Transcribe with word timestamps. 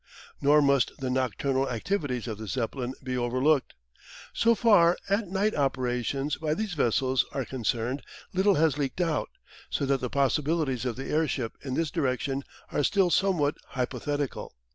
Nor 0.41 0.63
must 0.63 0.97
the 0.97 1.11
nocturnal 1.11 1.69
activities 1.69 2.27
of 2.27 2.39
the 2.39 2.47
Zeppelin 2.47 2.95
be 3.03 3.15
overlooked. 3.15 3.75
So 4.33 4.55
far 4.55 4.97
as 5.09 5.27
night 5.27 5.53
operations 5.53 6.37
by 6.37 6.55
these 6.55 6.73
vessels 6.73 7.23
are 7.33 7.45
concerned, 7.45 8.01
little 8.33 8.55
has 8.55 8.79
leaked 8.79 8.99
out, 8.99 9.29
so 9.69 9.85
that 9.85 10.01
the 10.01 10.09
possibilities 10.09 10.85
of 10.85 10.95
the 10.95 11.11
airship 11.11 11.55
in 11.61 11.75
this 11.75 11.91
direction 11.91 12.43
are 12.71 12.83
still 12.83 13.11
somewhat 13.11 13.57
hypothetical. 13.67 14.55